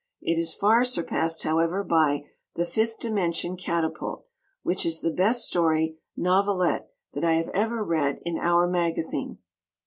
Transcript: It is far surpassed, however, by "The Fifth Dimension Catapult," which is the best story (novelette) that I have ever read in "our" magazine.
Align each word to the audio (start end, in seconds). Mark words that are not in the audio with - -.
It 0.23 0.39
is 0.39 0.55
far 0.55 0.83
surpassed, 0.83 1.43
however, 1.43 1.83
by 1.83 2.23
"The 2.55 2.65
Fifth 2.65 2.97
Dimension 2.97 3.55
Catapult," 3.55 4.25
which 4.63 4.83
is 4.83 5.01
the 5.01 5.11
best 5.11 5.45
story 5.45 5.99
(novelette) 6.17 6.89
that 7.13 7.23
I 7.23 7.33
have 7.33 7.49
ever 7.49 7.83
read 7.83 8.17
in 8.25 8.39
"our" 8.39 8.65
magazine. 8.67 9.37